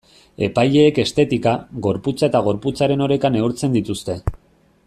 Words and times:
Epaileek 0.45 0.97
estetika, 1.03 1.53
gorputza 1.87 2.31
eta 2.31 2.43
gorputzaren 2.51 3.07
oreka 3.09 3.35
neurtzen 3.37 3.81
dituzte. 3.81 4.21